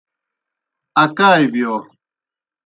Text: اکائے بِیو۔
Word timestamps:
اکائے 1.03 1.45
بِیو۔ 1.53 1.73